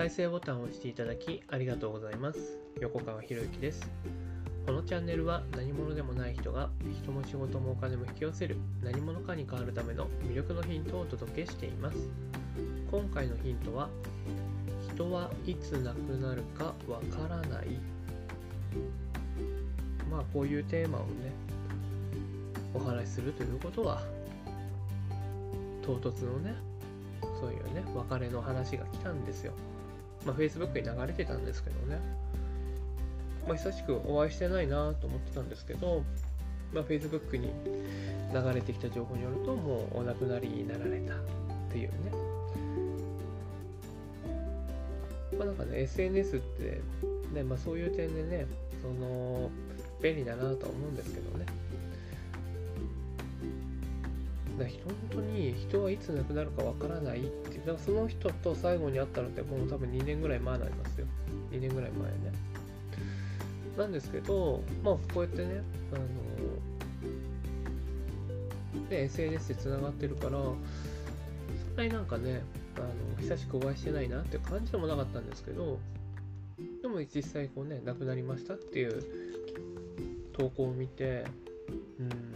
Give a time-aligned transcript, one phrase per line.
[0.00, 2.56] 再生ボタンを押していただきありがとうございます。
[2.80, 3.86] 横川博之です。
[4.64, 6.70] このチャンネルは何者でもない人が
[7.02, 11.98] 人も仕事もお金も引き寄せる何者かに変わるための魅力のヒントをお届けしています。
[12.90, 13.90] 今回のヒントは
[14.94, 17.66] 人はいつ亡くなるかわからない。
[20.10, 21.08] まあこういうテーマをね
[22.72, 24.00] お話しするということは
[25.82, 26.54] 唐突のね
[27.38, 29.52] そういうね別れの話が来たんですよ。
[30.24, 31.98] まあ Facebook に流れてたんですけどね。
[33.46, 36.04] まあ久しくお会いしてないなと思ってたんですけど
[36.72, 37.50] まあ Facebook に
[38.32, 41.16] 流れてきた情報によるともうお亡くなりになられたっ
[41.70, 41.96] ていうね。
[45.38, 46.80] まあなんかね SNS って
[47.32, 48.46] ねまあそういう点でね
[48.82, 49.50] その
[50.02, 51.46] 便利だなとは思うんですけどね。
[54.60, 54.76] だ本
[55.10, 61.06] 当に人はいつ亡くなるかわからないってだからその人と最後に会ったのってもう多分2年ぐらい前になりますよ。
[61.50, 62.16] 2年ぐらい前ね。
[63.76, 65.62] なんですけどまあこうやってね
[65.92, 66.04] あの
[68.88, 70.56] で SNS でつながってるからそん
[71.76, 72.42] なになんかね
[72.76, 75.78] あの久しくお会いしてないなって感じでもなかったんですけど
[76.82, 79.02] でも実際こうね亡くなりましたっていう
[80.32, 81.24] 投稿を見て
[81.98, 82.29] うん。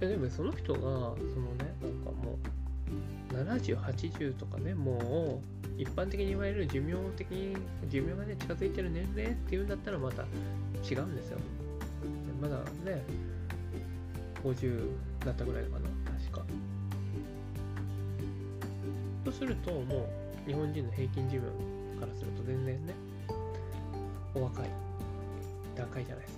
[0.00, 1.14] でもその人がその
[1.56, 5.40] ねなんかもう7080とかねも
[5.76, 7.56] う一般的に言われる寿命的に
[7.88, 11.38] 寿命がね近づいてる年齢っていうんだったらまた違うんですよ。
[12.40, 13.02] まだね
[14.44, 14.88] 50
[15.24, 15.88] だったぐらいかな
[16.18, 16.44] 確か。
[19.24, 20.08] とするとも
[20.46, 22.94] う日本人の平均寿命からすると全然ね
[24.34, 24.70] お若い
[25.76, 26.37] 段階じゃないです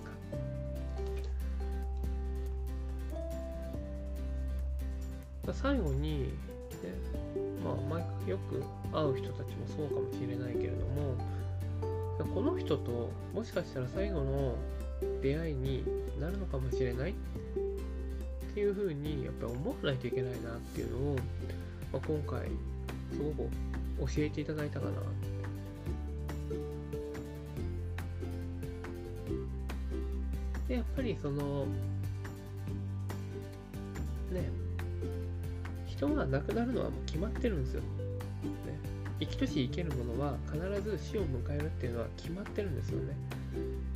[5.53, 6.29] 最後に、ね、
[7.63, 8.63] まあ、毎回よく
[8.93, 11.15] 会う人たちもそうかもしれないけれども
[12.33, 14.55] この人ともしかしたら最後の
[15.21, 15.83] 出会いに
[16.19, 17.13] なるのかもしれないっ
[18.53, 21.15] ていうふうにやっぱり思わないといけないなっていうのを、
[21.93, 22.47] まあ、今回
[23.11, 23.31] すご
[24.05, 24.91] く教えていただいたかな。
[30.67, 31.65] でやっぱりその
[34.31, 34.49] ね
[36.01, 37.81] 人が亡くなるのはもう決まってるんですよ。
[37.81, 37.87] ね、
[39.19, 43.15] 生きとし生けるものは必ず死を迎えるっていうのは決まってるんですよね。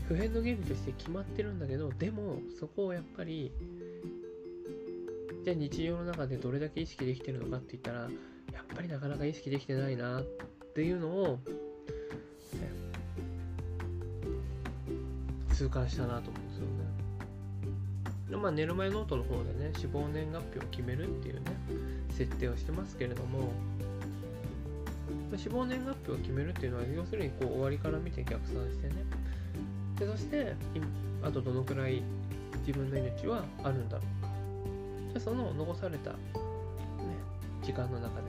[0.07, 3.51] 普遍の原理として決まってるんだけど、でもそこをやっぱり、
[5.43, 8.07] じゃあ日常の中でどれだけ意識できてるのかって言ったら、や
[8.61, 10.23] っぱりなかなか意識できてないなっ
[10.75, 11.39] ていうのを、ね、
[15.51, 16.44] 痛感したなと思うんですよね。
[18.31, 21.41] まあ、寝る前ノートの方でね、死亡年月日を決めるっていうね、
[22.09, 23.51] 設定をしてますけれども、
[25.37, 28.95] 死亡年月日を決めるっていうのは、要するにこう終わりから見て逆算してね、
[29.99, 30.55] でそして、
[31.21, 32.01] あとどのくらい
[32.65, 34.29] 自分の命はあるんだろうか。
[35.13, 36.17] じゃその残された、ね、
[37.61, 38.27] 時間の中で、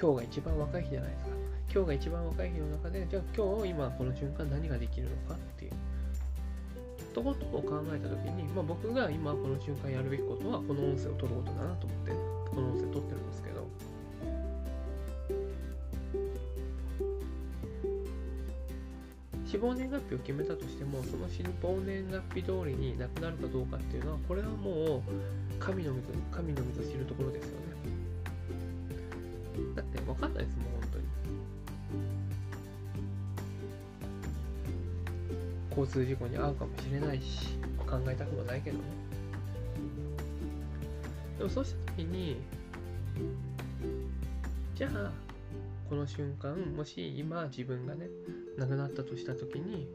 [0.00, 1.30] 今日が一番若い日じゃないですか。
[1.72, 5.72] 今日が一番若い日の中で、じゃあ今日今この瞬間何ができるのかっていう
[7.12, 12.16] とことを考えた時に、まあ、僕が今この瞬間やるべきことはこの音声を取ることだなと思って、ね、
[12.50, 13.66] この音声撮ってるんですけど。
[19.50, 25.02] 死亡年月日を決めたとしてもその死亡年月日通りに亡くなるかどうかっていうのはこれはもう
[25.58, 27.70] 神の水神の水を知るところですよね。
[29.74, 30.79] だって分かんないですもん
[35.70, 38.84] 交通事故に遭うかもしれないし考えたくもないけどね。
[41.38, 42.36] でもそうした時に
[44.74, 45.10] じゃあ
[45.88, 48.08] この瞬間もし今自分がね
[48.58, 49.88] 亡くなったとした時に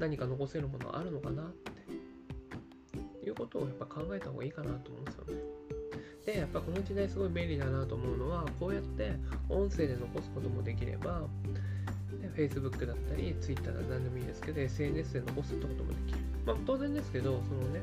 [0.00, 1.46] 何か残せるものあるのかなっ
[3.20, 5.34] ていうことをやっぱ考えた方がいいかなと思うんですよね。
[6.26, 9.12] でやっぱこの時代すごい便利だなと思うのはこうやって
[9.48, 11.22] 音声で残すこともできれば
[12.36, 16.18] Facebook だったり Twitter だ何でもいいですけど SNS で残すってこともできる。
[16.46, 17.80] まあ当然ですけどそのね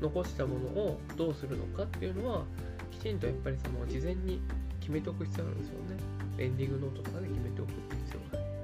[0.00, 2.42] 残したものをどうするのかっていうのは
[2.90, 4.40] きちんとやっぱりその事前に
[4.80, 5.96] 決めておく必要があるんですよね。
[6.38, 8.54] エンディングノートとかで決めておくって必要がある。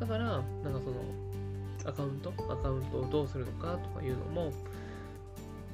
[0.00, 0.96] だからなんかその
[1.86, 4.52] アカウントアカウントをどうするのかとかいうのも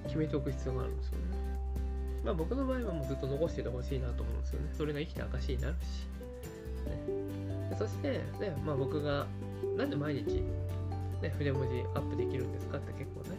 [0.07, 1.25] 決めておく必要があるんですよね。
[2.25, 4.69] まあ僕の場合はもうずっと残しててほしいなと思うんですよね。
[4.73, 6.07] それが生きた証になるし、
[6.87, 9.27] ね、そして、ねまあ、僕が
[9.77, 10.43] なんで毎日、
[11.23, 13.37] ね、筆文字アップできるんですかって結構ね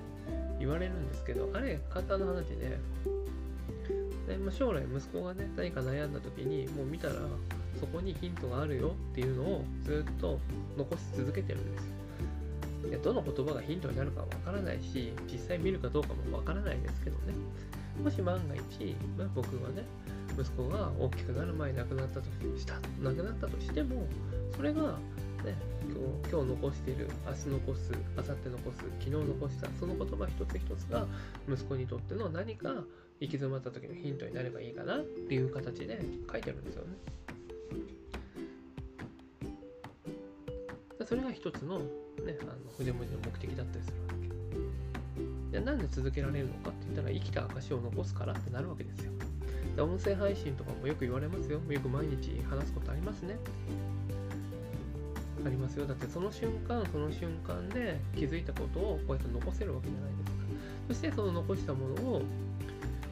[0.60, 7.14] 言われるんですけどあれ簡単な話でねまあ、将来息子がね何か悩んだ時にもう見たら
[7.80, 10.38] そこにヒントがあるよっていうのをずっと
[10.78, 11.98] 残し続けてるんです。
[12.90, 17.34] いやどの言葉がヒントになるかわからないし実際見るかどうかもわからないですけどね
[18.02, 19.84] もし万が一、まあ、僕がね
[20.38, 22.26] 息子が大きくなる前に亡くなったと
[22.58, 24.06] した亡くなったとしても
[24.56, 24.98] それが
[25.44, 25.56] ね、
[26.32, 31.06] 今日残している明日残す明後日残す昨日残したその言葉一つ一つが
[31.48, 32.70] 息子にとっての何か
[33.20, 36.02] 行き詰まった時のヒントになればいいかなっていう形で
[36.32, 36.98] 書いてあるんですよね。
[41.08, 41.86] それが一つの,、ね、
[42.42, 44.87] あの筆文字の目的だったりするわけ。
[45.52, 49.12] じゃなんで続けられるのかって言ったら生きた証を残すからってなるわけですよ。
[49.76, 51.60] で音声配信とかもよく言われますよ。
[51.70, 53.38] よく毎日話すことありますね。
[55.46, 55.86] ありますよ。
[55.86, 60.38] だってその瞬間その瞬間で気づいたことをこうやって残せるわけじゃないですか。
[60.90, 62.22] そしてその残したものを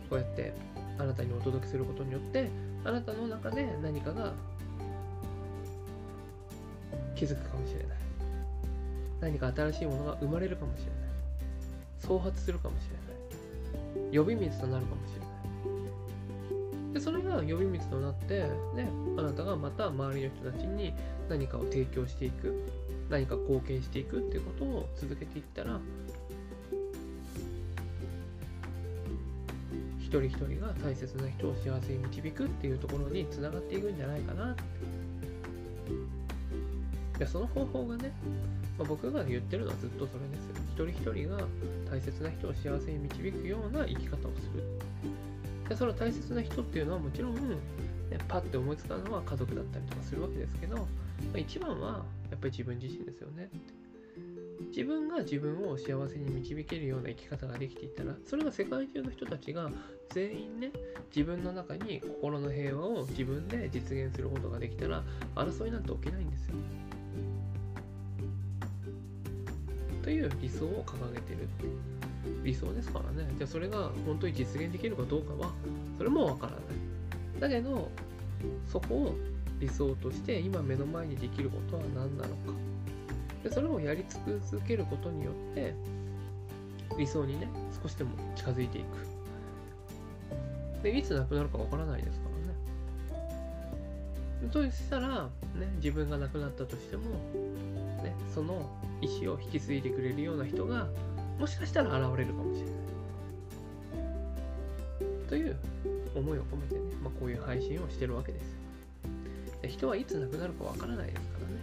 [0.09, 0.53] こうやって
[0.97, 2.49] あなたにお届けすることによって
[2.83, 4.33] あなたの中で何かが
[7.15, 7.97] 気づくかもしれない
[9.21, 10.95] 何か新しいものが生まれるかもしれない
[12.07, 12.95] 創発するかもしれ
[14.09, 14.17] ない。
[14.17, 15.25] 呼び水となるかもしれない。
[16.93, 18.43] でそれが呼び水となって
[18.73, 20.93] ねあなたがまた周りの人たちに
[21.27, 22.63] 何かを提供していく
[23.09, 25.79] 何か貢献していくっていうことを続けていったら
[29.99, 34.63] 一人一人が大切な人を幸せに導くっていうところにつながっていくんじゃないかなって。
[37.17, 38.11] いやその方法がね、
[38.77, 40.55] まあ、僕が言ってるのはずっとそれですよ。
[40.73, 41.47] 一人一人が
[41.89, 44.63] 大切な人を幸せに導くような生き方をする。
[45.69, 47.57] でその大切な人っていうのはもちろん、ね、
[48.27, 50.83] パッて思いつかのは家族だったりとかするわけですけど、ま
[51.35, 53.49] あ、一番はやっぱり自分自身ですよね。
[54.69, 59.69] 自分が自分を幸せに導けるような生き方ができていたらそれが世界中の人たちが
[60.13, 60.71] 全員ね
[61.15, 65.03] 自分の中に心の平和を自分で実現することができたら
[65.35, 66.55] 争いなんて起きないんですよ。
[70.05, 71.47] という理想を掲げてる
[72.43, 73.27] 理想ですからね。
[73.39, 75.51] じゃあそれが本当に実現できるかどうかは
[75.97, 76.61] それもわからない。
[77.39, 77.89] だけど
[78.71, 79.15] そこを
[79.59, 82.53] 理想として今目の前にできることは何なのか。
[83.43, 85.73] でそれをやり続けることによって
[86.99, 87.49] 理想にね
[87.81, 88.85] 少しでも近づいていく。
[90.83, 92.25] でいつなくなるかわからないですか
[94.43, 94.51] らね。
[94.51, 95.23] としたら、
[95.55, 97.05] ね、自分が亡くなったとしても、
[98.05, 98.69] ね、その
[99.01, 100.87] 意思を引き継いでくれるような人が
[101.39, 102.75] もしかしたら現れるかもしれない。
[105.27, 105.57] という
[106.15, 108.55] 思いを込めてね、まあ、こういう配信をしてるわけです。
[109.61, 111.55] で人はいつ亡くなるかわからないですからね。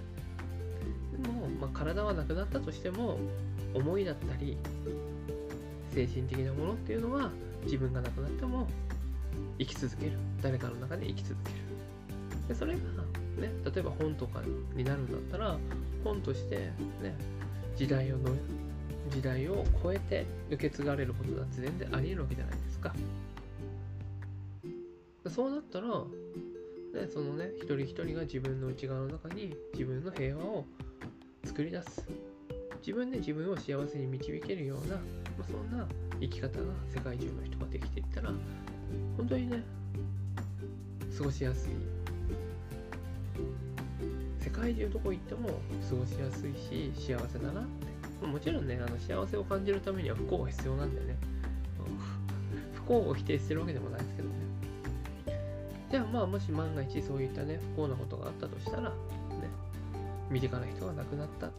[1.22, 3.18] でも、まあ、体はなくなったとしても
[3.74, 4.56] 思いだったり
[5.94, 7.30] 精神的なものっていうのは
[7.64, 8.66] 自分が亡くなっても
[9.58, 11.56] 生き続ける誰かの中で生き続ける
[12.48, 12.80] でそれが
[13.40, 14.42] ね例えば本とか
[14.74, 15.56] になるんだったら
[16.04, 16.56] 本として
[17.02, 17.14] ね
[17.76, 18.30] 時代をの
[19.10, 22.94] 時代を超えて受け継がれることだって全然あり得るわけじゃないですか。
[25.28, 30.64] そうなったら、ね、そのね一人一人が自分の内側の中に自分の平和を
[31.44, 32.06] 作り出す。
[32.84, 35.02] 自分で自分を幸せに導けるような、ま
[35.40, 35.86] あ、そんな
[36.20, 38.32] 生き方が世界中の人ができていったら
[39.16, 39.62] 本当にね
[41.16, 41.70] 過ごしやすい
[44.42, 48.26] 世界中どこ行っても過ごしやすいし幸せだなって。
[48.26, 51.16] もちろんねあの幸せを感じるためには不幸が必要なんだよね。
[52.74, 54.34] 不幸を否定してるわけでもないですけどね。
[55.90, 58.94] ではまあもし万が一そういったね不幸なことがあったとしたらね
[60.30, 61.52] 身近な人が亡くなった、ね、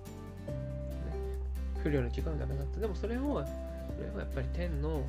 [1.84, 2.80] 不慮の時間がなくなった。
[2.80, 3.28] でもそれをそ
[4.02, 5.04] れはやっぱり天の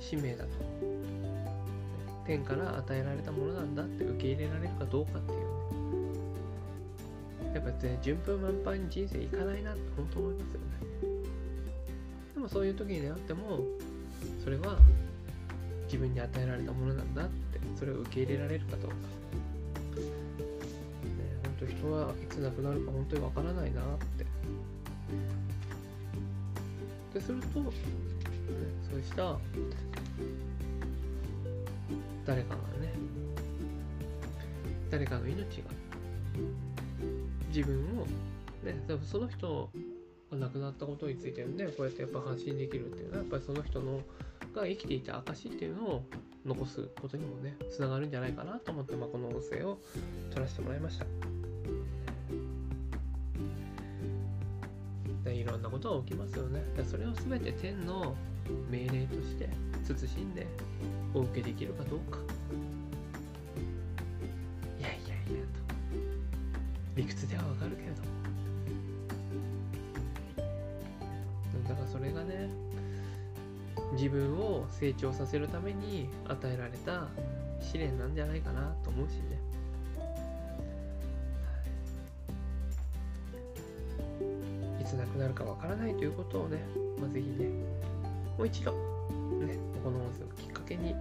[0.00, 0.50] 使命だと。
[2.26, 5.53] 天から与えられたものなんだって受け入れられるかどうかっていう。
[7.54, 10.66] やっぱね、順風満帆に人生いかないなって本当思いますよね。
[12.34, 13.60] でもそういう時にあっても、
[14.42, 14.76] それは
[15.84, 18.96] 自分に与えられたものなんだって、それを受け入れられるかどうか。
[18.96, 19.00] ね、
[21.44, 23.84] 本当人はいつ亡くなるか本当にわからないなっ
[24.18, 24.26] て。
[27.14, 27.70] ですると、ね、
[28.90, 29.38] そうした
[32.26, 32.92] 誰かがね、
[34.90, 35.70] 誰かの命が
[37.54, 38.06] 自分を、
[38.66, 39.70] ね、その人
[40.32, 44.00] が亡くなったことについてね、こうやってやっぱ発信できるっていうのは、やっぱりその人の
[44.52, 46.02] が生きていた証っていうのを
[46.44, 49.78] 残すことにもね、つながるんじゃないかなと思って、まあ、この音声を
[50.30, 51.06] 取らせてもらいました。
[55.24, 56.60] でいろんなことが起きますよね。
[56.76, 58.16] でそれを全て天の
[58.68, 59.48] 命令として
[59.86, 60.46] 慎んで
[61.14, 62.18] お受けできるかどうか
[74.04, 77.08] 自分を成長させるために与えられた
[77.58, 79.40] 試練なんじゃないかなと思うしね。
[84.78, 84.84] い。
[84.84, 86.58] つ亡くなるかわからないということをね、
[87.00, 87.48] まあ、ぜひね
[88.36, 90.94] もう一度ねこの音声をきっかけに。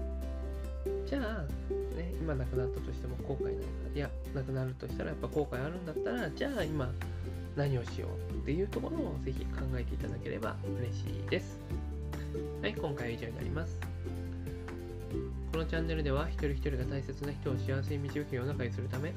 [1.05, 3.61] じゃあね今亡くなったとしても後悔ないか
[3.93, 6.89] いや亡くなるとしたらやっぱ後悔あるんだったらじゃあ今
[7.57, 11.92] 何をしようっていうところをぜひ考えていただければ嬉しいです。
[12.63, 13.77] はい今回は以上になります。
[15.51, 19.13] このチャンネルでは一人一人が大切な人を幸せに導く世の中にするため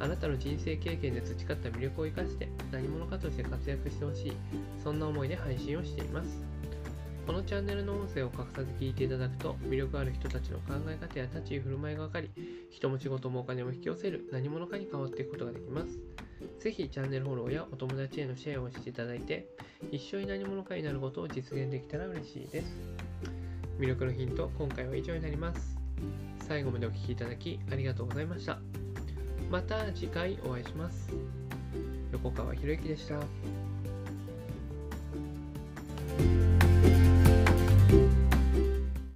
[0.00, 4.32] あなたの人生経験で培った魅力を生かして何者かとして活躍してほしい
[4.82, 6.42] そんな思いで配信をしています。
[7.26, 12.30] このチャンネルの音声を隠さず聞いていただくと魅力ある人たちの考え方や立ち居振る舞いが分かり
[12.70, 15.98] 人も仕事もお金も引き寄せる何者かに変わっていくことができます。
[16.60, 19.48] ぜひチャンネルフォローやお友達へのシェアをしていただいて
[19.90, 22.66] 一緒に何者かになることを実現できたら嬉しいです。
[23.78, 25.78] 魅力のヒント今回は以上になります。
[26.40, 28.58] 最後までお聴きいただきありがとうございました。
[29.50, 31.12] また次回お会いします。
[32.12, 33.67] 横川博之でした。